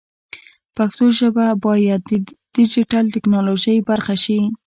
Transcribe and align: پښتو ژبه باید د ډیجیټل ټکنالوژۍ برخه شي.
پښتو 0.75 1.05
ژبه 1.19 1.45
باید 1.65 2.01
د 2.09 2.11
ډیجیټل 2.55 3.05
ټکنالوژۍ 3.15 3.77
برخه 3.89 4.15
شي. 4.23 4.39